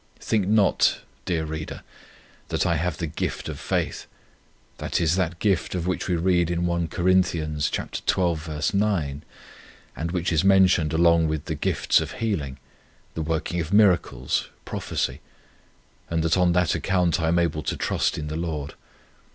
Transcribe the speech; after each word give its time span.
Think 0.19 0.47
not, 0.47 0.97
dear 1.25 1.45
reader, 1.45 1.83
that 2.47 2.65
I 2.65 2.77
have 2.77 2.97
the 2.97 3.05
gift 3.05 3.47
of 3.47 3.59
faith, 3.59 4.07
that 4.79 4.99
is, 4.99 5.15
that 5.15 5.37
gift 5.37 5.75
of 5.75 5.85
which 5.85 6.07
we 6.07 6.15
read 6.15 6.49
in 6.49 6.65
1 6.65 6.87
Cor. 6.87 7.21
xii. 7.21 8.63
9, 8.73 9.23
and 9.95 10.11
which 10.11 10.31
is 10.33 10.43
mentioned 10.43 10.91
along 10.93 11.27
with 11.27 11.45
'the 11.45 11.53
gifts 11.53 12.01
of 12.01 12.13
healing,' 12.13 12.57
'the 13.13 13.21
working 13.21 13.59
of 13.59 13.71
miracles,' 13.71 14.49
'prophecy,' 14.65 15.21
and 16.09 16.23
that 16.23 16.35
on 16.35 16.53
that 16.53 16.73
account 16.73 17.19
I 17.21 17.27
am 17.27 17.37
able 17.37 17.61
to 17.61 17.77
trust 17.77 18.17
in 18.17 18.25
the 18.25 18.35
Lord. 18.35 18.73